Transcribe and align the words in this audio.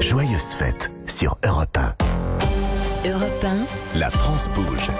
Joyeuse 0.00 0.52
fête 0.58 0.90
sur 1.08 1.38
Europe 1.42 1.74
1. 1.74 3.10
Europe 3.10 3.44
1, 3.94 3.98
La 3.98 4.10
France 4.10 4.50
bouge. 4.54 4.90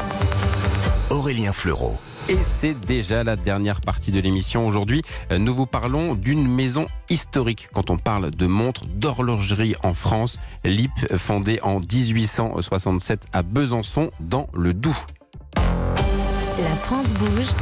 Aurélien 1.10 1.52
Fleureau. 1.52 1.98
Et 2.30 2.38
c'est 2.42 2.72
déjà 2.72 3.22
la 3.24 3.36
dernière 3.36 3.82
partie 3.82 4.10
de 4.10 4.20
l'émission. 4.20 4.66
Aujourd'hui, 4.66 5.02
euh, 5.30 5.36
nous 5.36 5.54
vous 5.54 5.66
parlons 5.66 6.14
d'une 6.14 6.48
maison 6.48 6.86
historique. 7.10 7.68
Quand 7.74 7.90
on 7.90 7.98
parle 7.98 8.30
de 8.30 8.46
montres 8.46 8.86
d'horlogerie 8.86 9.74
en 9.82 9.92
France, 9.92 10.40
LIP, 10.64 11.14
fondée 11.18 11.60
en 11.62 11.80
1867 11.80 13.26
à 13.34 13.42
Besançon, 13.42 14.10
dans 14.18 14.48
le 14.54 14.72
Doubs. 14.72 14.94
la 15.56 16.74
France 16.76 17.08
bouge, 17.10 17.52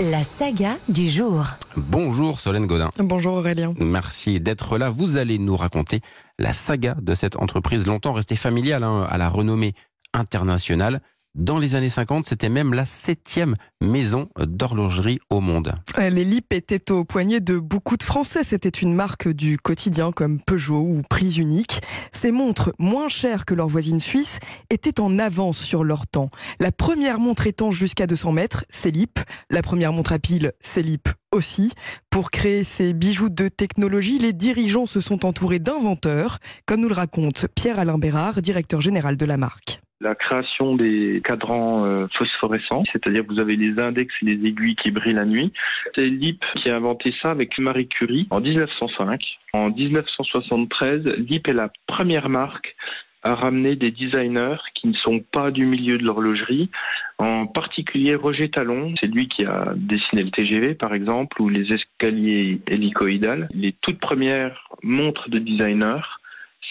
la 0.00 0.24
saga 0.24 0.78
du 0.88 1.08
jour. 1.10 1.44
Bonjour 1.76 2.40
Solène 2.40 2.66
Godin. 2.66 2.88
Bonjour 2.98 3.34
Aurélien. 3.34 3.74
Merci 3.78 4.40
d'être 4.40 4.78
là. 4.78 4.88
Vous 4.88 5.18
allez 5.18 5.38
nous 5.38 5.56
raconter 5.56 6.00
la 6.38 6.52
saga 6.52 6.96
de 7.02 7.14
cette 7.14 7.36
entreprise 7.36 7.86
longtemps 7.86 8.14
restée 8.14 8.36
familiale 8.36 8.82
hein, 8.82 9.06
à 9.10 9.18
la 9.18 9.28
renommée 9.28 9.74
internationale. 10.14 11.02
Dans 11.36 11.58
les 11.58 11.76
années 11.76 11.88
50, 11.88 12.26
c'était 12.26 12.48
même 12.48 12.74
la 12.74 12.84
septième 12.84 13.54
maison 13.80 14.28
d'horlogerie 14.36 15.20
au 15.30 15.40
monde. 15.40 15.74
Les 15.96 16.24
LIP 16.24 16.52
étaient 16.52 16.90
au 16.90 17.04
poignet 17.04 17.40
de 17.40 17.58
beaucoup 17.58 17.96
de 17.96 18.02
Français. 18.02 18.42
C'était 18.42 18.68
une 18.68 18.94
marque 18.94 19.28
du 19.28 19.56
quotidien 19.56 20.10
comme 20.10 20.40
Peugeot 20.40 20.80
ou 20.80 21.02
Prise 21.08 21.38
Unique. 21.38 21.82
Ces 22.10 22.32
montres, 22.32 22.72
moins 22.80 23.08
chères 23.08 23.44
que 23.44 23.54
leurs 23.54 23.68
voisines 23.68 24.00
suisses, 24.00 24.40
étaient 24.70 25.00
en 25.00 25.20
avance 25.20 25.58
sur 25.58 25.84
leur 25.84 26.08
temps. 26.08 26.30
La 26.58 26.72
première 26.72 27.20
montre 27.20 27.46
étant 27.46 27.70
jusqu'à 27.70 28.08
200 28.08 28.32
mètres, 28.32 28.64
c'est 28.68 28.90
LIP. 28.90 29.20
La 29.50 29.62
première 29.62 29.92
montre 29.92 30.12
à 30.12 30.18
pile, 30.18 30.52
c'est 30.60 30.82
LIP 30.82 31.08
aussi. 31.30 31.72
Pour 32.10 32.32
créer 32.32 32.64
ces 32.64 32.92
bijoux 32.92 33.28
de 33.28 33.46
technologie, 33.46 34.18
les 34.18 34.32
dirigeants 34.32 34.86
se 34.86 35.00
sont 35.00 35.24
entourés 35.24 35.60
d'inventeurs, 35.60 36.38
comme 36.66 36.80
nous 36.80 36.88
le 36.88 36.94
raconte 36.94 37.46
Pierre-Alain 37.54 37.98
Bérard, 37.98 38.42
directeur 38.42 38.80
général 38.80 39.16
de 39.16 39.24
la 39.24 39.36
marque. 39.36 39.80
La 40.00 40.14
création 40.14 40.76
des 40.76 41.20
cadrans 41.24 41.84
euh, 41.84 42.06
phosphorescents, 42.16 42.84
c'est-à-dire 42.92 43.24
vous 43.28 43.38
avez 43.38 43.56
les 43.56 43.78
index 43.78 44.12
et 44.22 44.26
les 44.26 44.48
aiguilles 44.48 44.76
qui 44.76 44.90
brillent 44.90 45.14
la 45.14 45.26
nuit. 45.26 45.52
C'est 45.94 46.06
LIP 46.06 46.42
qui 46.56 46.70
a 46.70 46.76
inventé 46.76 47.14
ça 47.20 47.30
avec 47.30 47.58
Marie 47.58 47.88
Curie 47.88 48.26
en 48.30 48.40
1905. 48.40 49.20
En 49.52 49.70
1973, 49.70 51.04
LIP 51.18 51.48
est 51.48 51.52
la 51.52 51.70
première 51.86 52.28
marque 52.28 52.74
à 53.22 53.34
ramener 53.34 53.76
des 53.76 53.90
designers 53.90 54.56
qui 54.74 54.88
ne 54.88 54.94
sont 54.94 55.20
pas 55.20 55.50
du 55.50 55.66
milieu 55.66 55.98
de 55.98 56.04
l'horlogerie, 56.04 56.70
en 57.18 57.46
particulier 57.46 58.14
Roger 58.14 58.48
Talon, 58.48 58.94
c'est 58.98 59.06
lui 59.06 59.28
qui 59.28 59.44
a 59.44 59.74
dessiné 59.76 60.22
le 60.22 60.30
TGV 60.30 60.74
par 60.74 60.94
exemple, 60.94 61.42
ou 61.42 61.50
les 61.50 61.70
escaliers 61.70 62.62
hélicoïdales. 62.66 63.48
Les 63.52 63.74
toutes 63.82 64.00
premières 64.00 64.70
montres 64.82 65.28
de 65.28 65.38
designers, 65.38 66.00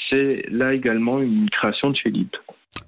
c'est 0.10 0.46
là 0.50 0.74
également 0.74 1.22
une 1.22 1.52
création 1.52 1.92
de 1.92 1.96
chez. 1.96 2.12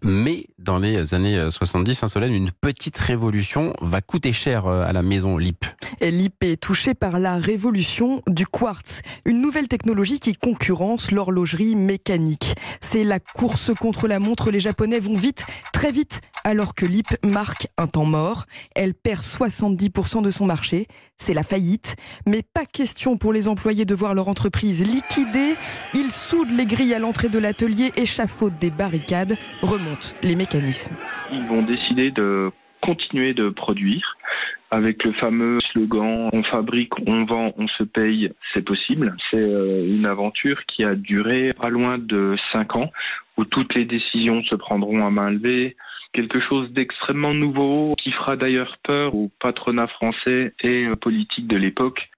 Mais 0.03 0.45
dans 0.59 0.77
les 0.77 1.13
années 1.13 1.49
70, 1.49 2.03
un 2.03 2.07
Solène, 2.07 2.33
une 2.33 2.51
petite 2.51 2.97
révolution 2.97 3.73
va 3.81 4.01
coûter 4.01 4.33
cher 4.33 4.67
euh, 4.67 4.83
à 4.85 4.93
la 4.93 5.01
maison 5.01 5.37
LIP. 5.37 5.65
LIP 6.01 6.43
est 6.43 6.61
touché 6.61 6.93
par 6.93 7.19
la 7.19 7.37
révolution 7.37 8.21
du 8.27 8.45
quartz, 8.45 9.01
une 9.25 9.41
nouvelle 9.41 9.67
technologie 9.67 10.19
qui 10.19 10.33
concurrence 10.33 11.11
l'horlogerie 11.11 11.75
mécanique. 11.75 12.55
C'est 12.79 13.03
la 13.03 13.19
course 13.19 13.71
contre 13.79 14.07
la 14.07 14.19
montre, 14.19 14.51
les 14.51 14.59
Japonais 14.59 14.99
vont 14.99 15.17
vite, 15.17 15.45
très 15.73 15.91
vite, 15.91 16.21
alors 16.43 16.75
que 16.75 16.85
LIP 16.85 17.07
marque 17.25 17.67
un 17.77 17.87
temps 17.87 18.05
mort. 18.05 18.45
Elle 18.75 18.93
perd 18.93 19.21
70% 19.21 20.21
de 20.21 20.31
son 20.31 20.45
marché, 20.45 20.87
c'est 21.21 21.33
la 21.33 21.43
faillite. 21.43 21.95
Mais 22.25 22.41
pas 22.41 22.65
question 22.65 23.17
pour 23.17 23.31
les 23.31 23.47
employés 23.47 23.85
de 23.85 23.95
voir 23.95 24.13
leur 24.13 24.27
entreprise 24.27 24.85
liquidée. 24.85 25.55
Ils 25.93 26.11
soudent 26.11 26.55
les 26.57 26.65
grilles 26.65 26.93
à 26.93 26.99
l'entrée 26.99 27.29
de 27.29 27.39
l'atelier, 27.39 27.91
échafaudent 27.95 28.57
des 28.59 28.71
barricades, 28.71 29.37
remontent 29.61 30.15
les 30.23 30.35
mécanismes. 30.35 30.95
Ils 31.31 31.45
vont 31.45 31.61
décider 31.61 32.11
de 32.11 32.51
continuer 32.81 33.33
de 33.33 33.49
produire 33.49 34.17
avec 34.71 35.03
le 35.03 35.11
fameux 35.13 35.59
slogan 35.71 36.29
on 36.31 36.43
fabrique, 36.43 36.93
on 37.05 37.25
vend, 37.25 37.51
on 37.57 37.67
se 37.67 37.83
paye, 37.83 38.31
c'est 38.53 38.63
possible. 38.63 39.15
C'est 39.29 39.37
euh, 39.37 39.85
une 39.85 40.05
aventure 40.05 40.65
qui 40.65 40.83
a 40.83 40.95
duré 40.95 41.53
pas 41.53 41.69
loin 41.69 41.97
de 41.97 42.35
cinq 42.53 42.75
ans 42.75 42.89
où 43.37 43.43
toutes 43.43 43.75
les 43.75 43.85
décisions 43.85 44.41
se 44.43 44.55
prendront 44.55 45.05
à 45.05 45.11
main 45.11 45.29
levée. 45.29 45.75
Quelque 46.13 46.39
chose 46.41 46.71
d'extrêmement 46.71 47.33
nouveau 47.33 47.95
qui 48.01 48.11
fera 48.11 48.35
d'ailleurs 48.35 48.77
peur 48.83 49.15
au 49.15 49.31
patronat 49.39 49.87
français 49.87 50.53
et 50.61 50.85
euh, 50.85 50.95
politique 50.95 51.47
de 51.47 51.55
l'époque. 51.57 52.09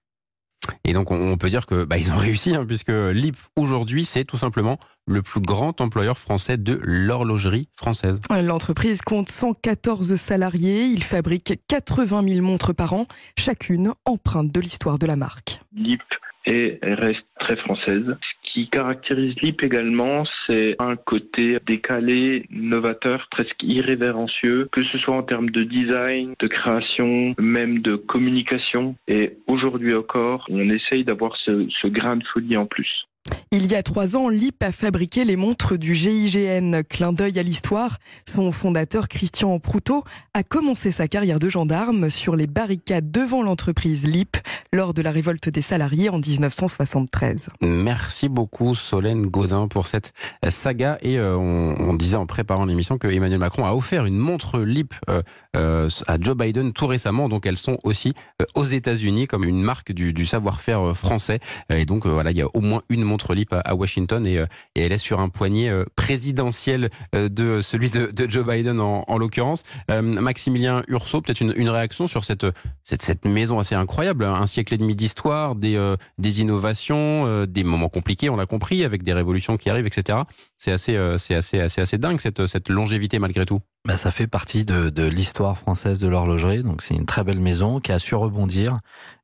Et 0.84 0.94
donc, 0.94 1.10
on- 1.10 1.36
peut 1.36 1.50
dire 1.50 1.66
que 1.66 1.84
bah, 1.84 1.98
ils 1.98 2.12
ont 2.12 2.16
réussi, 2.28 2.54
hein, 2.54 2.64
puisque 2.66 2.88
LIP 2.90 3.36
aujourd'hui, 3.56 4.04
c'est 4.04 4.24
tout 4.24 4.38
simplement 4.38 4.78
le 5.06 5.20
plus 5.22 5.40
grand 5.40 5.80
employeur 5.80 6.18
français 6.18 6.56
de 6.56 6.78
l'horlogerie 6.82 7.68
française. 7.76 8.18
L'entreprise 8.42 9.02
compte 9.02 9.28
114 9.28 10.16
salariés. 10.16 10.84
Il 10.86 11.02
fabrique 11.02 11.52
80 11.68 12.22
000 12.26 12.44
montres 12.46 12.74
par 12.74 12.94
an, 12.94 13.06
chacune 13.38 13.92
empreinte 14.06 14.52
de 14.52 14.60
l'histoire 14.60 14.98
de 14.98 15.06
la 15.06 15.16
marque. 15.16 15.60
LIP 15.76 16.02
est 16.46 16.78
reste 16.82 17.24
très 17.38 17.56
française. 17.56 18.16
Qui 18.54 18.68
caractérise 18.68 19.34
LIP 19.42 19.64
également, 19.64 20.22
c'est 20.46 20.76
un 20.78 20.94
côté 20.94 21.58
décalé, 21.66 22.46
novateur, 22.50 23.26
presque 23.28 23.60
irrévérencieux, 23.64 24.68
que 24.70 24.84
ce 24.84 24.98
soit 24.98 25.16
en 25.16 25.24
termes 25.24 25.50
de 25.50 25.64
design, 25.64 26.34
de 26.38 26.46
création, 26.46 27.34
même 27.40 27.80
de 27.80 27.96
communication. 27.96 28.94
Et 29.08 29.38
aujourd'hui 29.48 29.92
encore, 29.92 30.46
on 30.50 30.70
essaye 30.70 31.02
d'avoir 31.02 31.36
ce, 31.44 31.66
ce 31.82 31.88
grain 31.88 32.14
de 32.14 32.24
folie 32.32 32.56
en 32.56 32.66
plus. 32.66 33.06
Il 33.50 33.70
y 33.70 33.74
a 33.74 33.82
trois 33.82 34.16
ans, 34.16 34.28
LIP 34.28 34.62
a 34.62 34.72
fabriqué 34.72 35.24
les 35.24 35.36
montres 35.36 35.78
du 35.78 35.94
GIGN. 35.94 36.82
Clin 36.88 37.12
d'œil 37.12 37.38
à 37.38 37.42
l'histoire, 37.42 37.98
son 38.26 38.52
fondateur 38.52 39.08
Christian 39.08 39.58
Proutot 39.60 40.02
a 40.34 40.42
commencé 40.42 40.92
sa 40.92 41.08
carrière 41.08 41.38
de 41.38 41.48
gendarme 41.48 42.10
sur 42.10 42.36
les 42.36 42.46
barricades 42.46 43.10
devant 43.10 43.42
l'entreprise 43.42 44.06
LIP 44.06 44.36
lors 44.72 44.92
de 44.92 45.02
la 45.02 45.12
révolte 45.12 45.48
des 45.48 45.62
salariés 45.62 46.08
en 46.08 46.18
1973. 46.18 47.48
Merci 47.60 48.28
beaucoup 48.28 48.74
Solène 48.74 49.26
Gaudin 49.26 49.68
pour 49.68 49.86
cette 49.86 50.12
saga. 50.48 50.98
Et 51.00 51.18
euh, 51.18 51.36
on, 51.36 51.94
disait 51.94 52.16
en 52.16 52.26
préparant 52.26 52.64
l'émission 52.64 52.98
que 52.98 53.06
Emmanuel 53.06 53.38
Macron 53.38 53.64
a 53.64 53.72
offert 53.72 54.04
une 54.04 54.18
montre 54.18 54.58
LIP 54.58 54.94
euh, 55.08 55.22
euh, 55.56 55.88
à 56.08 56.18
Joe 56.20 56.36
Biden 56.36 56.72
tout 56.72 56.88
récemment. 56.88 57.28
Donc 57.28 57.46
elles 57.46 57.58
sont 57.58 57.78
aussi 57.84 58.14
aux 58.56 58.64
États-Unis 58.64 59.28
comme 59.28 59.44
une 59.44 59.62
marque 59.62 59.92
du, 59.92 60.12
du 60.12 60.26
savoir-faire 60.26 60.96
français. 60.96 61.38
Et 61.70 61.86
donc 61.86 62.04
voilà, 62.04 62.32
il 62.32 62.36
y 62.36 62.42
a 62.42 62.48
au 62.52 62.60
moins 62.60 62.82
une 62.88 63.04
montre 63.04 63.13
LIP 63.22 63.52
à, 63.52 63.60
à 63.60 63.74
Washington 63.74 64.26
et, 64.26 64.38
euh, 64.38 64.46
et 64.74 64.82
elle 64.82 64.92
est 64.92 64.98
sur 64.98 65.20
un 65.20 65.28
poignet 65.28 65.68
euh, 65.68 65.84
présidentiel 65.96 66.90
euh, 67.14 67.28
de 67.28 67.60
celui 67.60 67.90
de, 67.90 68.12
Joe 68.28 68.46
Biden 68.46 68.80
en, 68.80 69.04
en 69.06 69.18
l'occurrence. 69.18 69.62
Maximilien 69.88 70.82
Urso, 70.88 71.20
peut-être 71.20 71.40
une, 71.40 71.52
une 71.56 71.68
réaction 71.68 72.06
sur 72.06 72.24
cette, 72.24 72.46
cette, 72.82 73.02
cette 73.02 73.24
maison 73.24 73.58
assez 73.58 73.74
incroyable, 73.74 74.24
un 74.24 74.46
siècle 74.46 74.74
et 74.74 74.78
demi 74.78 74.94
d'histoire, 74.94 75.54
des, 75.54 75.94
des 76.18 76.40
innovations, 76.40 77.44
des 77.44 77.64
moments 77.64 77.88
compliqués, 77.88 78.30
on 78.30 78.36
l'a 78.36 78.46
compris, 78.46 78.84
avec 78.84 79.02
des 79.02 79.12
révolutions 79.12 79.56
qui 79.56 79.70
arrivent, 79.70 79.86
etc. 79.86 80.20
C'est 80.58 80.72
assez, 80.72 80.98
c'est 81.18 81.34
assez, 81.34 81.60
assez, 81.60 81.80
assez 81.80 81.98
dingue 81.98 82.18
cette, 82.18 82.46
cette 82.46 82.68
longévité 82.68 83.18
malgré 83.18 83.44
tout. 83.44 83.60
Bah, 83.86 83.98
ça 83.98 84.10
fait 84.10 84.26
partie 84.26 84.64
de, 84.64 84.88
de 84.88 85.06
l'histoire 85.06 85.58
française 85.58 85.98
de 85.98 86.08
l'horlogerie. 86.08 86.62
Donc 86.62 86.80
c'est 86.80 86.94
une 86.94 87.04
très 87.04 87.22
belle 87.22 87.40
maison 87.40 87.80
qui 87.80 87.92
a 87.92 87.98
su 87.98 88.14
rebondir. 88.14 88.78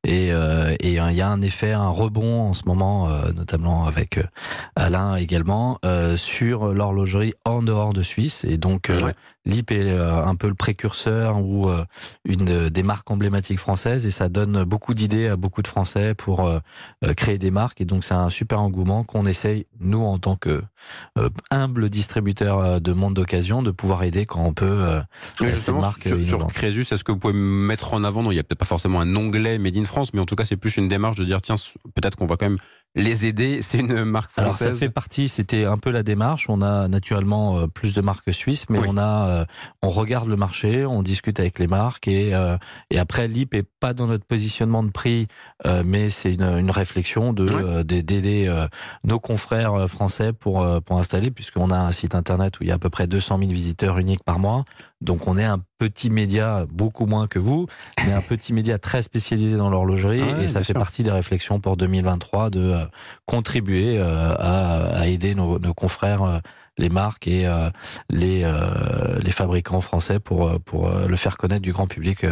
Et 0.04 0.32
euh, 0.32 0.74
et 0.80 0.92
il 0.94 1.14
y 1.14 1.20
a 1.20 1.28
un 1.28 1.42
effet, 1.42 1.72
un 1.72 1.88
rebond 1.88 2.40
en 2.48 2.54
ce 2.54 2.62
moment, 2.66 3.10
euh, 3.10 3.32
notamment 3.32 3.86
avec 3.86 4.16
euh, 4.18 4.24
Alain 4.74 5.16
également, 5.16 5.78
euh, 5.84 6.16
sur 6.16 6.68
l'horlogerie 6.72 7.34
en 7.44 7.62
dehors 7.62 7.92
de 7.92 8.02
Suisse. 8.02 8.44
Et 8.48 8.56
donc 8.56 8.88
euh, 8.88 9.00
Ouais. 9.02 9.14
LIP 9.46 9.70
est 9.72 9.90
euh, 9.90 10.22
un 10.24 10.34
peu 10.36 10.48
le 10.48 10.54
précurseur 10.54 11.38
ou 11.42 11.68
euh, 11.70 11.84
une 12.26 12.44
de- 12.44 12.68
des 12.68 12.82
marques 12.82 13.10
emblématiques 13.10 13.58
françaises. 13.58 14.04
Et 14.06 14.10
ça 14.10 14.28
donne 14.28 14.64
beaucoup 14.64 14.92
d'idées 14.94 15.28
à 15.28 15.36
beaucoup 15.36 15.62
de 15.62 15.66
Français 15.68 16.14
pour 16.14 16.46
euh, 16.46 16.58
euh, 17.04 17.14
créer 17.14 17.38
des 17.38 17.50
marques. 17.50 17.80
Et 17.80 17.84
donc 17.86 18.04
c'est 18.04 18.14
un 18.14 18.30
super 18.30 18.60
engouement 18.60 19.02
qu'on 19.04 19.26
essaye, 19.26 19.66
nous 19.80 20.02
en 20.04 20.18
tant 20.18 20.36
que 20.36 20.62
euh, 21.18 21.28
humble 21.50 21.88
distributeur 21.90 22.58
euh, 22.58 22.78
de 22.80 22.92
montres 22.92 23.14
d'occasion, 23.14 23.62
de 23.62 23.70
pouvoir 23.70 24.02
aider 24.02 24.24
quand 24.26 24.42
on 24.42 24.52
peut 24.52 24.66
euh, 24.66 25.00
ces 25.56 25.72
marques 25.72 26.06
sur, 26.06 26.24
sur. 26.24 26.46
Crésus, 26.48 26.82
est-ce 26.92 27.04
que 27.04 27.12
vous 27.12 27.18
pouvez 27.18 27.32
mettre 27.34 27.94
en 27.94 28.04
avant, 28.04 28.22
non, 28.22 28.30
il 28.32 28.36
y 28.36 28.38
a 28.40 28.42
peut-être 28.42 28.58
pas 28.60 28.66
forcément 28.66 29.00
un 29.00 29.16
onglet 29.16 29.58
Made 29.58 29.76
in 29.78 29.84
Mais 30.12 30.20
en 30.20 30.24
tout 30.24 30.36
cas, 30.36 30.44
c'est 30.44 30.56
plus 30.56 30.76
une 30.76 30.88
démarche 30.88 31.16
de 31.16 31.24
dire, 31.24 31.42
tiens, 31.42 31.56
peut-être 31.94 32.16
qu'on 32.16 32.26
va 32.26 32.36
quand 32.36 32.46
même 32.46 32.58
les 32.96 33.26
aider. 33.26 33.62
C'est 33.62 33.78
une 33.78 34.04
marque 34.04 34.30
Alors 34.36 34.50
française. 34.52 34.72
ça 34.72 34.78
fait 34.78 34.88
partie, 34.92 35.28
c'était 35.28 35.64
un 35.64 35.76
peu 35.76 35.90
la 35.90 36.02
démarche. 36.02 36.46
On 36.48 36.60
a 36.62 36.88
naturellement 36.88 37.58
euh, 37.58 37.66
plus 37.68 37.94
de 37.94 38.00
marques 38.00 38.32
suisses, 38.34 38.68
mais 38.68 38.78
Oui. 38.80 38.86
on 38.88 38.96
a, 38.96 39.28
euh, 39.28 39.44
on 39.82 39.90
regarde 39.90 40.28
le 40.28 40.36
marché, 40.36 40.84
on 40.84 41.02
discute 41.02 41.38
avec 41.40 41.58
les 41.58 41.66
marques 41.68 42.08
et 42.08 42.34
euh, 42.34 42.56
et 42.90 42.98
après 42.98 43.28
l'IP 43.28 43.54
est 43.54 43.66
pas 43.80 43.94
dans 43.94 44.06
notre 44.06 44.24
positionnement 44.24 44.82
de 44.82 44.90
prix, 44.90 45.26
mais 45.84 46.10
c'est 46.10 46.34
une, 46.34 46.42
une 46.42 46.70
réflexion 46.70 47.32
de 47.32 47.82
d'aider 47.82 48.52
nos 49.04 49.18
confrères 49.20 49.88
français 49.88 50.32
pour 50.32 50.66
pour 50.84 50.98
installer, 50.98 51.30
puisqu'on 51.30 51.70
a 51.70 51.78
un 51.78 51.92
site 51.92 52.14
internet 52.14 52.58
où 52.60 52.64
il 52.64 52.68
y 52.68 52.72
a 52.72 52.74
à 52.74 52.78
peu 52.78 52.90
près 52.90 53.06
200 53.06 53.38
000 53.38 53.50
visiteurs 53.50 53.98
uniques 53.98 54.24
par 54.24 54.38
mois. 54.38 54.64
Donc 55.00 55.26
on 55.28 55.38
est 55.38 55.44
un 55.44 55.58
petit 55.78 56.10
média, 56.10 56.66
beaucoup 56.70 57.06
moins 57.06 57.26
que 57.26 57.38
vous, 57.38 57.66
mais 58.06 58.12
un 58.12 58.20
petit 58.20 58.52
média 58.52 58.78
très 58.78 59.00
spécialisé 59.00 59.56
dans 59.56 59.70
l'horlogerie 59.70 60.20
Ah 60.22 60.32
ouais, 60.36 60.44
et 60.44 60.46
ça 60.46 60.58
fait 60.60 60.64
sûr. 60.72 60.74
partie 60.74 61.02
des 61.02 61.10
réflexions 61.10 61.58
pour 61.58 61.78
2023 61.78 62.50
de 62.50 62.79
contribuer 63.26 63.98
euh, 63.98 64.34
à, 64.38 65.00
à 65.00 65.06
aider 65.06 65.34
nos, 65.34 65.58
nos 65.58 65.74
confrères, 65.74 66.22
euh, 66.22 66.38
les 66.78 66.88
marques 66.88 67.26
et 67.26 67.46
euh, 67.46 67.68
les, 68.10 68.42
euh, 68.44 69.18
les 69.22 69.32
fabricants 69.32 69.80
français 69.80 70.18
pour, 70.18 70.58
pour 70.62 70.88
euh, 70.88 71.06
le 71.08 71.16
faire 71.16 71.36
connaître 71.36 71.62
du 71.62 71.72
grand 71.72 71.86
public 71.86 72.24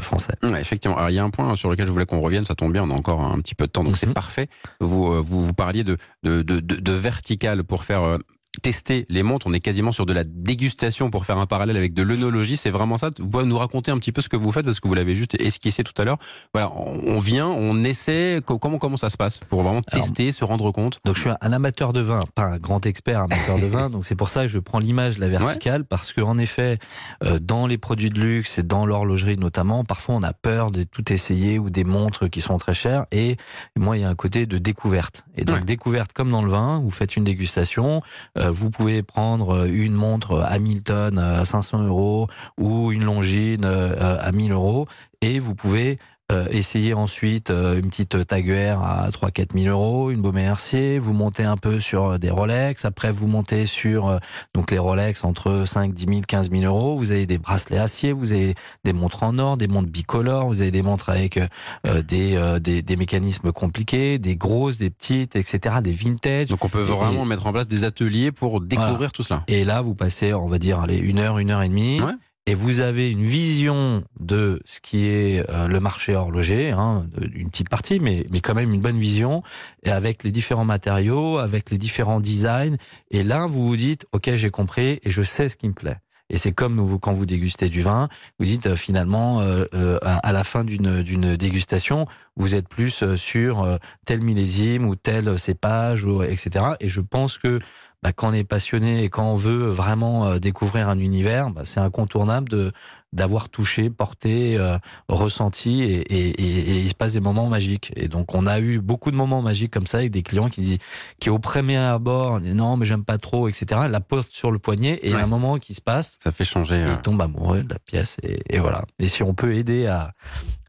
français. 0.00 0.34
Ouais, 0.42 0.60
effectivement. 0.60 0.96
Alors, 0.96 1.10
il 1.10 1.14
y 1.14 1.18
a 1.18 1.24
un 1.24 1.30
point 1.30 1.56
sur 1.56 1.68
lequel 1.70 1.86
je 1.86 1.90
voulais 1.92 2.06
qu'on 2.06 2.20
revienne, 2.20 2.44
ça 2.44 2.54
tombe 2.54 2.72
bien, 2.72 2.84
on 2.84 2.90
a 2.90 2.94
encore 2.94 3.20
un 3.20 3.38
petit 3.40 3.54
peu 3.56 3.66
de 3.66 3.72
temps, 3.72 3.82
donc 3.82 3.96
c'est 3.96 4.06
Mhm. 4.06 4.14
parfait. 4.14 4.48
Vous, 4.80 5.20
vous, 5.22 5.44
vous 5.44 5.52
parliez 5.52 5.82
de, 5.82 5.96
de, 6.22 6.42
de, 6.42 6.92
vertical 6.92 7.64
pour 7.64 7.82
faire 7.84 8.18
tester 8.62 9.06
les 9.08 9.22
montres. 9.22 9.46
On 9.46 9.52
est 9.54 9.60
quasiment 9.60 9.92
sur 9.92 10.04
de 10.06 10.12
la 10.12 10.24
dégustation 10.24 11.10
pour 11.10 11.24
faire 11.24 11.38
un 11.38 11.46
parallèle 11.46 11.76
avec 11.76 11.94
de 11.94 12.02
l'œnologie. 12.02 12.56
C'est 12.56 12.70
vraiment 12.70 12.98
ça. 12.98 13.10
Vous 13.18 13.28
pouvez 13.28 13.44
nous 13.44 13.56
raconter 13.58 13.90
un 13.90 13.98
petit 13.98 14.12
peu 14.12 14.20
ce 14.20 14.28
que 14.28 14.36
vous 14.36 14.52
faites 14.52 14.64
parce 14.64 14.80
que 14.80 14.88
vous 14.88 14.94
l'avez 14.94 15.14
juste 15.14 15.40
esquissé 15.40 15.82
tout 15.84 15.94
à 16.00 16.04
l'heure. 16.04 16.18
Voilà, 16.52 16.70
on 16.72 17.18
vient, 17.18 17.46
on 17.48 17.82
essaie. 17.84 18.40
Co- 18.44 18.58
Comment, 18.58 18.78
comment 18.78 18.96
ça 18.96 19.10
se 19.10 19.16
passe 19.16 19.38
pour 19.48 19.62
vraiment 19.62 19.80
Alors, 19.90 20.04
tester, 20.04 20.30
se 20.32 20.44
rendre 20.44 20.70
compte? 20.70 21.00
Donc 21.04 21.16
je 21.16 21.20
suis 21.22 21.30
un 21.30 21.52
amateur 21.52 21.92
de 21.92 22.00
vin, 22.00 22.20
pas 22.34 22.44
un 22.44 22.58
grand 22.58 22.84
expert 22.86 23.20
amateur 23.22 23.58
de 23.58 23.66
vin. 23.66 23.88
Donc 23.90 24.04
c'est 24.04 24.14
pour 24.14 24.28
ça 24.28 24.42
que 24.42 24.48
je 24.48 24.58
prends 24.58 24.78
l'image 24.78 25.16
de 25.16 25.20
la 25.22 25.28
verticale 25.28 25.84
parce 25.84 26.12
que 26.12 26.20
en 26.20 26.38
effet, 26.38 26.78
euh, 27.24 27.38
dans 27.40 27.66
les 27.66 27.78
produits 27.78 28.10
de 28.10 28.20
luxe 28.20 28.58
et 28.58 28.62
dans 28.62 28.86
l'horlogerie 28.86 29.36
notamment, 29.38 29.84
parfois 29.84 30.14
on 30.16 30.22
a 30.22 30.32
peur 30.32 30.70
de 30.70 30.82
tout 30.82 31.12
essayer 31.12 31.58
ou 31.58 31.70
des 31.70 31.84
montres 31.84 32.28
qui 32.30 32.40
sont 32.40 32.56
très 32.58 32.74
chères. 32.74 33.06
Et 33.12 33.36
moi, 33.76 33.96
il 33.96 34.00
y 34.00 34.04
a 34.04 34.08
un 34.08 34.14
côté 34.14 34.46
de 34.46 34.58
découverte. 34.58 35.24
Et 35.36 35.44
donc 35.44 35.56
Ouais. 35.56 35.64
découverte 35.64 36.12
comme 36.12 36.30
dans 36.30 36.42
le 36.42 36.50
vin, 36.50 36.80
vous 36.80 36.90
faites 36.90 37.16
une 37.16 37.24
dégustation, 37.24 38.02
euh, 38.38 38.41
vous 38.50 38.70
pouvez 38.70 39.02
prendre 39.02 39.66
une 39.66 39.94
montre 39.94 40.40
Hamilton 40.40 41.18
euh, 41.18 41.40
à 41.40 41.44
500 41.44 41.84
euros 41.84 42.26
ou 42.58 42.92
une 42.92 43.04
Longines 43.04 43.64
euh, 43.64 44.18
à 44.20 44.32
1000 44.32 44.52
euros 44.52 44.86
et 45.20 45.38
vous 45.38 45.54
pouvez 45.54 45.98
euh, 46.32 46.46
essayer 46.50 46.94
ensuite 46.94 47.50
euh, 47.50 47.78
une 47.78 47.88
petite 47.90 48.26
Taguer 48.26 48.74
à 48.82 49.08
3-4 49.10 49.58
000 49.60 49.66
euros, 49.68 50.10
une 50.10 50.20
Baume 50.22 50.34
Mercier, 50.36 50.98
vous 50.98 51.12
montez 51.12 51.44
un 51.44 51.56
peu 51.56 51.78
sur 51.80 52.12
euh, 52.12 52.18
des 52.18 52.30
Rolex, 52.30 52.84
après 52.84 53.12
vous 53.12 53.26
montez 53.26 53.66
sur 53.66 54.08
euh, 54.08 54.18
donc 54.54 54.70
les 54.70 54.78
Rolex 54.78 55.24
entre 55.24 55.64
5, 55.66 55.92
10 55.92 56.06
000, 56.08 56.20
15 56.26 56.50
000 56.50 56.64
euros, 56.64 56.96
vous 56.96 57.12
avez 57.12 57.26
des 57.26 57.38
bracelets 57.38 57.78
acier, 57.78 58.12
vous 58.12 58.32
avez 58.32 58.54
des 58.84 58.92
montres 58.92 59.22
en 59.22 59.38
or, 59.38 59.56
des 59.56 59.68
montres 59.68 59.90
bicolores, 59.90 60.46
vous 60.46 60.60
avez 60.62 60.70
des 60.70 60.82
montres 60.82 61.10
avec 61.10 61.38
des, 61.84 62.58
des, 62.60 62.82
des 62.82 62.96
mécanismes 62.96 63.52
compliqués, 63.52 64.18
des 64.18 64.36
grosses, 64.36 64.78
des 64.78 64.90
petites, 64.90 65.36
etc., 65.36 65.76
des 65.82 65.92
vintage. 65.92 66.46
Donc 66.48 66.64
on 66.64 66.68
peut 66.68 66.82
Et- 66.82 66.92
vraiment 66.92 67.24
mettre 67.24 67.46
en 67.46 67.52
place 67.52 67.68
des 67.68 67.84
ateliers 67.84 68.32
pour 68.32 68.60
découvrir 68.60 69.12
tout 69.12 69.22
cela. 69.22 69.42
Et 69.48 69.64
là, 69.64 69.82
vous 69.82 69.94
passez, 69.94 70.32
on 70.34 70.46
va 70.46 70.58
dire, 70.58 70.80
allez, 70.80 70.96
une 70.98 71.18
heure, 71.18 71.38
une 71.38 71.50
heure 71.50 71.62
et 71.62 71.68
demie. 71.68 72.00
Ouais. 72.00 72.12
Et 72.46 72.54
vous 72.54 72.80
avez 72.80 73.10
une 73.10 73.24
vision 73.24 74.02
de 74.18 74.60
ce 74.64 74.80
qui 74.80 75.06
est 75.06 75.48
euh, 75.48 75.68
le 75.68 75.78
marché 75.78 76.16
horloger, 76.16 76.72
hein, 76.72 77.06
une 77.34 77.50
petite 77.50 77.68
partie, 77.68 78.00
mais, 78.00 78.26
mais 78.32 78.40
quand 78.40 78.54
même 78.54 78.74
une 78.74 78.80
bonne 78.80 78.98
vision, 78.98 79.44
et 79.84 79.90
avec 79.90 80.24
les 80.24 80.32
différents 80.32 80.64
matériaux, 80.64 81.38
avec 81.38 81.70
les 81.70 81.78
différents 81.78 82.18
designs. 82.18 82.76
Et 83.12 83.22
là, 83.22 83.46
vous 83.46 83.66
vous 83.66 83.76
dites, 83.76 84.06
OK, 84.10 84.34
j'ai 84.34 84.50
compris 84.50 84.98
et 85.04 85.10
je 85.10 85.22
sais 85.22 85.48
ce 85.48 85.56
qui 85.56 85.68
me 85.68 85.74
plaît. 85.74 85.98
Et 86.32 86.38
c'est 86.38 86.52
comme 86.52 86.80
vous, 86.80 86.98
quand 86.98 87.12
vous 87.12 87.26
dégustez 87.26 87.68
du 87.68 87.82
vin, 87.82 88.08
vous 88.38 88.46
dites 88.46 88.66
euh, 88.66 88.74
finalement, 88.74 89.42
euh, 89.42 89.66
euh, 89.74 89.98
à, 90.00 90.32
la 90.32 90.44
fin 90.44 90.64
d'une 90.64 91.36
dégustation, 91.36 92.06
vous 92.36 92.54
êtes 92.54 92.68
plus 92.68 93.04
sur 93.16 93.78
tel 94.06 94.22
millésime 94.22 94.88
ou 94.88 94.96
tel 94.96 95.38
cépage, 95.38 96.06
ou, 96.06 96.22
etc. 96.22 96.64
Et 96.80 96.88
je 96.88 97.02
pense 97.02 97.36
que 97.36 97.58
bah, 98.02 98.12
quand 98.12 98.30
on 98.30 98.32
est 98.32 98.44
passionné 98.44 99.04
et 99.04 99.08
quand 99.10 99.24
on 99.30 99.36
veut 99.36 99.66
vraiment 99.68 100.26
euh, 100.26 100.38
découvrir 100.38 100.88
un 100.88 100.98
univers, 100.98 101.50
bah, 101.50 101.62
c'est 101.64 101.80
incontournable 101.80 102.48
de 102.48 102.72
d'avoir 103.14 103.50
touché, 103.50 103.90
porté, 103.90 104.56
euh, 104.58 104.78
ressenti, 105.06 105.82
et, 105.82 106.00
et, 106.00 106.28
et, 106.30 106.70
et 106.70 106.80
il 106.80 106.88
se 106.88 106.94
passe 106.94 107.12
des 107.12 107.20
moments 107.20 107.46
magiques. 107.46 107.92
Et 107.94 108.08
donc 108.08 108.34
on 108.34 108.46
a 108.46 108.58
eu 108.58 108.80
beaucoup 108.80 109.10
de 109.10 109.16
moments 109.16 109.42
magiques 109.42 109.70
comme 109.70 109.86
ça 109.86 109.98
avec 109.98 110.10
des 110.12 110.22
clients 110.22 110.48
qui 110.48 110.62
disent, 110.62 110.78
qui 111.20 111.28
au 111.28 111.38
premier 111.38 111.76
abord, 111.76 112.40
disent, 112.40 112.54
non 112.54 112.78
mais 112.78 112.86
j'aime 112.86 113.04
pas 113.04 113.18
trop, 113.18 113.48
etc. 113.48 113.82
La 113.90 114.00
porte 114.00 114.32
sur 114.32 114.50
le 114.50 114.58
poignet 114.58 114.94
et 114.94 115.08
il 115.08 115.10
y 115.10 115.12
a 115.12 115.18
Ouais. 115.18 115.22
un 115.24 115.26
moment 115.26 115.58
qui 115.58 115.74
se 115.74 115.82
passe, 115.82 116.16
Ça 116.22 116.32
fait 116.32 116.44
changer. 116.46 116.76
et 116.76 116.84
euh, 116.84 116.92
ils 116.94 117.02
tombent 117.02 117.20
amoureux 117.20 117.62
de 117.62 117.68
la 117.74 117.78
pièce 117.78 118.16
et, 118.22 118.38
et 118.48 118.58
voilà. 118.58 118.82
Et 118.98 119.08
si 119.08 119.22
on 119.22 119.34
peut 119.34 119.54
aider 119.54 119.86
à 119.86 120.12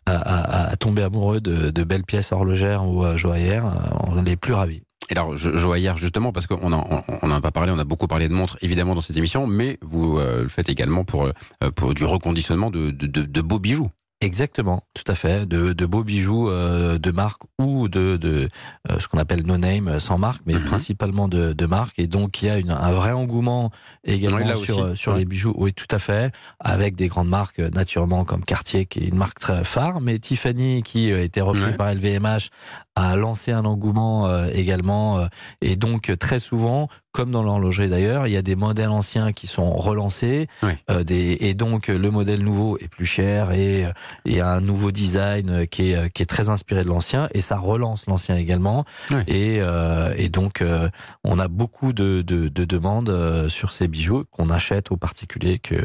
à, 0.06 0.18
à- 0.18 0.70
à 0.72 0.76
tomber 0.76 1.02
amoureux 1.02 1.40
de, 1.40 1.70
de 1.70 1.84
belles 1.86 2.04
pièces 2.04 2.34
horlogères 2.34 2.86
ou 2.86 3.06
joaillères, 3.16 3.64
on 4.02 4.26
est 4.26 4.36
plus 4.36 4.52
ravis. 4.54 4.84
Et 5.10 5.14
alors, 5.14 5.36
je, 5.36 5.56
joaillère, 5.56 5.98
justement, 5.98 6.32
parce 6.32 6.48
qu'on 6.48 6.70
n'en 6.70 7.04
on, 7.22 7.32
a 7.32 7.42
pas 7.42 7.52
parlé, 7.52 7.72
on 7.72 7.80
a 7.80 7.84
beaucoup 7.84 8.08
parlé 8.08 8.30
de 8.30 8.34
montres, 8.34 8.58
évidemment, 8.62 8.96
dans 8.96 9.02
cette 9.02 9.18
émission, 9.18 9.48
mais 9.48 9.78
vous 9.82 10.18
euh, 10.18 10.44
le 10.44 10.50
faites 10.50 10.70
également 10.70 11.04
pour, 11.04 11.26
euh, 11.26 11.94
du 11.94 12.06
reconditionnement 12.06 12.72
de 12.72 13.42
beaux 13.42 13.60
bijoux. 13.60 13.92
Exactement, 14.24 14.84
tout 14.94 15.04
à 15.12 15.16
fait. 15.16 15.46
De, 15.46 15.74
de 15.74 15.86
beaux 15.86 16.04
bijoux 16.04 16.50
euh, 16.50 16.98
de 16.98 17.12
marque 17.12 17.42
ou 17.60 17.88
de, 17.90 18.18
de 18.18 18.48
euh, 18.90 19.00
ce 19.00 19.08
qu'on 19.08 19.18
appelle 19.18 19.46
no 19.46 19.58
name, 19.58 19.88
euh, 19.88 20.00
sans 20.00 20.18
marque, 20.18 20.42
mais 20.46 20.54
Mhm. 20.56 20.64
principalement 20.66 21.28
de, 21.28 21.54
de 21.54 21.66
marque. 21.66 22.00
Et 22.00 22.08
donc 22.08 22.42
il 22.42 22.46
y 22.46 22.50
a 22.50 22.58
une, 22.58 22.72
un 22.72 22.92
vrai 22.94 23.12
engouement 23.12 23.72
également 24.06 24.38
Oui, 24.56 24.64
sur, 24.64 24.80
aussi. 24.80 24.98
sur 24.98 25.12
Ouais. 25.14 25.20
les 25.20 25.26
bijoux. 25.26 25.54
Oui, 25.58 25.74
tout 25.74 25.88
à 25.92 26.00
fait. 26.00 26.34
Avec 26.60 26.96
des 26.96 27.08
grandes 27.10 27.30
marques, 27.30 27.60
naturellement, 27.60 28.24
comme 28.24 28.44
Cartier, 28.46 28.86
qui 28.86 29.00
est 29.00 29.08
une 29.08 29.18
marque 29.18 29.40
très 29.40 29.64
phare, 29.66 30.00
mais 30.02 30.18
Tiffany, 30.20 30.84
qui 30.84 31.12
a 31.12 31.20
été 31.22 31.42
repris 31.42 31.64
Ouais. 31.64 31.74
par 31.78 31.90
LVMH, 31.94 32.50
a 32.96 33.16
lancé 33.16 33.52
un 33.52 33.66
engouement 33.66 34.28
euh, 34.28 34.48
également. 34.54 35.28
et 35.62 35.76
donc 35.76 36.12
très 36.20 36.40
souvent, 36.40 36.88
comme 37.14 37.32
dans 37.32 37.44
l'horlogerie 37.44 37.90
d'ailleurs, 37.90 38.28
il 38.28 38.34
y 38.34 38.38
a 38.38 38.42
des 38.42 38.56
modèles 38.56 38.90
anciens 38.90 39.32
qui 39.32 39.48
sont 39.48 39.72
relancés. 39.74 40.48
Euh, 40.90 41.04
des, 41.04 41.38
et 41.42 41.54
donc 41.54 41.88
le 41.88 42.12
modèle 42.12 42.44
nouveau 42.44 42.78
est 42.80 42.88
plus 42.88 43.06
cher 43.06 43.52
et, 43.52 43.86
euh, 43.86 43.92
et 44.26 44.42
a 44.42 44.50
un 44.50 44.62
nouveau 44.62 44.92
design 44.92 45.50
euh, 45.50 45.66
qui 45.66 45.92
est, 45.92 46.12
qui 46.12 46.24
est 46.24 46.26
très 46.26 46.50
inspiré 46.50 46.82
de 46.82 46.88
l'ancien 46.88 47.30
et 47.34 47.42
ça 47.42 47.58
relance 47.58 48.08
l'ancien 48.08 48.36
également. 48.36 48.84
Et, 49.28 49.60
euh, 49.62 50.14
et 50.18 50.30
donc 50.30 50.62
euh, 50.62 50.90
on 51.24 51.40
a 51.40 51.48
beaucoup 51.48 51.94
de, 51.94 52.22
de, 52.22 52.50
de 52.50 52.66
demandes 52.66 53.48
sur 53.48 53.72
ces 53.72 53.88
bijoux 53.88 54.26
qu'on 54.32 54.50
achète 54.50 54.92
aux 54.92 54.98
particuliers, 54.98 55.60
que 55.60 55.76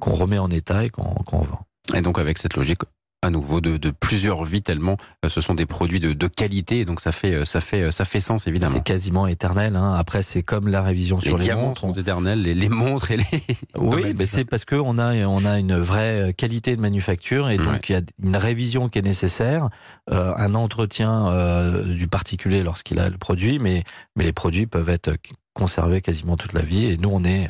qu'on 0.00 0.12
remet 0.12 0.38
en 0.38 0.50
état 0.50 0.84
et 0.84 0.90
qu'on 0.90 1.14
qu'on 1.26 1.42
vend. 1.42 1.60
Et 1.94 2.02
donc, 2.02 2.18
avec 2.18 2.38
cette 2.38 2.56
logique, 2.56 2.82
à 3.22 3.28
nouveau, 3.30 3.60
de, 3.60 3.76
de 3.76 3.90
plusieurs 3.90 4.44
vies, 4.44 4.62
tellement 4.62 4.96
euh, 5.24 5.28
ce 5.28 5.40
sont 5.42 5.54
des 5.54 5.66
produits 5.66 6.00
de, 6.00 6.12
de 6.14 6.26
qualité, 6.26 6.84
donc 6.86 7.00
ça 7.00 7.12
fait, 7.12 7.34
euh, 7.34 7.44
ça 7.44 7.60
fait, 7.60 7.82
euh, 7.82 7.90
ça 7.90 8.04
fait 8.06 8.20
sens, 8.20 8.46
évidemment. 8.46 8.72
C'est 8.74 8.82
quasiment 8.82 9.26
éternel. 9.26 9.76
Hein. 9.76 9.94
Après, 9.94 10.22
c'est 10.22 10.42
comme 10.42 10.68
la 10.68 10.80
révision 10.82 11.16
Les 11.18 11.22
sur 11.28 11.36
les 11.36 11.44
diamants 11.44 11.66
montres. 11.68 11.80
sont 11.82 11.92
éternels, 11.92 12.40
les, 12.42 12.54
les 12.54 12.68
montres 12.70 13.10
et 13.10 13.18
les. 13.18 13.24
Oui, 13.76 14.14
mais 14.16 14.26
c'est 14.26 14.44
parce 14.44 14.64
que 14.64 14.74
on 14.76 14.98
a 14.98 15.14
on 15.26 15.44
a 15.44 15.58
une 15.58 15.76
vraie 15.76 16.34
qualité 16.36 16.76
de 16.76 16.80
manufacture 16.80 17.50
et 17.50 17.56
donc 17.58 17.66
Ouais. 17.70 17.80
il 17.88 17.92
y 17.92 17.96
a 17.96 18.00
une 18.22 18.36
révision 18.36 18.88
qui 18.88 18.98
est 18.98 19.02
nécessaire, 19.02 19.68
euh, 20.10 20.32
un 20.36 20.54
entretien 20.54 21.28
euh, 21.28 21.84
du 21.94 22.08
particulier 22.08 22.62
lorsqu'il 22.62 22.98
a 22.98 23.08
le 23.10 23.18
produit, 23.18 23.58
mais 23.58 23.84
mais 24.16 24.24
les 24.24 24.32
produits 24.32 24.66
peuvent 24.66 24.88
être 24.88 25.16
conservés 25.54 26.00
quasiment 26.00 26.36
toute 26.36 26.52
la 26.52 26.62
vie 26.62 26.84
et 26.86 26.96
nous 26.96 27.10
on 27.12 27.24
est 27.24 27.48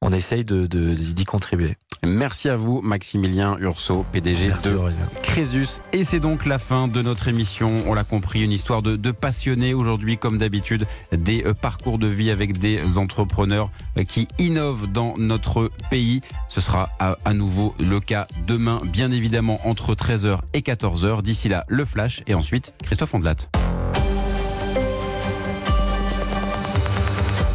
on 0.00 0.12
essaye 0.12 0.44
de 0.44 0.66
de- 0.66 0.94
d'y 0.94 1.24
contribuer. 1.24 1.76
Merci 2.04 2.48
à 2.48 2.56
vous, 2.56 2.80
Maximilien 2.80 3.56
Urso, 3.60 4.04
PDG 4.10 4.48
Merci 4.48 4.68
de 4.70 4.74
Aurélien. 4.74 5.08
Crésus. 5.22 5.80
Et 5.92 6.02
c'est 6.02 6.18
donc 6.18 6.46
la 6.46 6.58
fin 6.58 6.88
de 6.88 7.00
notre 7.00 7.28
émission. 7.28 7.84
On 7.86 7.94
l'a 7.94 8.02
compris, 8.02 8.42
une 8.42 8.50
histoire 8.50 8.82
de, 8.82 8.96
de 8.96 9.12
passionnés 9.12 9.72
aujourd'hui, 9.72 10.18
comme 10.18 10.36
d'habitude, 10.36 10.88
des 11.12 11.44
euh, 11.46 11.54
parcours 11.54 12.00
de 12.00 12.08
vie 12.08 12.32
avec 12.32 12.58
des 12.58 12.98
entrepreneurs 12.98 13.70
euh, 13.98 14.02
qui 14.02 14.26
innovent 14.40 14.90
dans 14.90 15.14
notre 15.16 15.70
pays. 15.90 16.22
Ce 16.48 16.60
sera 16.60 16.90
à, 16.98 17.18
à 17.24 17.34
nouveau 17.34 17.72
le 17.78 18.00
cas 18.00 18.26
demain, 18.48 18.80
bien 18.84 19.12
évidemment, 19.12 19.60
entre 19.64 19.94
13h 19.94 20.38
et 20.54 20.60
14h. 20.62 21.22
D'ici 21.22 21.48
là, 21.48 21.64
le 21.68 21.84
flash 21.84 22.24
et 22.26 22.34
ensuite 22.34 22.74
Christophe 22.82 23.14
Ondelat. 23.14 23.36